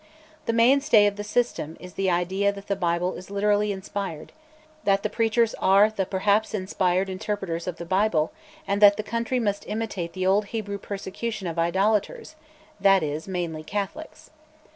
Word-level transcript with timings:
The 0.47 0.51
mainstay 0.53 1.05
of 1.05 1.15
the 1.15 1.23
system 1.23 1.77
is 1.79 1.93
the 1.93 2.09
idea 2.09 2.51
that 2.51 2.65
the 2.65 2.75
Bible 2.75 3.13
is 3.13 3.29
literally 3.29 3.71
inspired; 3.71 4.31
that 4.83 5.03
the 5.03 5.11
preachers 5.11 5.53
are 5.61 5.91
the 5.91 6.07
perhaps 6.07 6.55
inspired 6.55 7.07
interpreters 7.07 7.67
of 7.67 7.75
the 7.75 7.85
Bible, 7.85 8.31
and 8.67 8.81
that 8.81 8.97
the 8.97 9.03
country 9.03 9.39
must 9.39 9.63
imitate 9.69 10.13
the 10.13 10.25
old 10.25 10.45
Hebrew 10.45 10.79
persecution 10.79 11.45
of 11.45 11.59
"idolaters," 11.59 12.33
that 12.79 13.03
is, 13.03 13.27
mainly 13.27 13.61
Catholics. 13.63 14.31